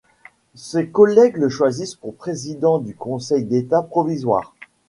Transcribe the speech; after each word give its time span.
Ses 0.55 0.89
collègues 0.89 1.37
le 1.37 1.47
choisissent 1.47 1.93
pour 1.93 2.15
président 2.15 2.79
du 2.79 2.95
conseil 2.95 3.43
d'État 3.45 3.83
provisoire. 3.83 4.55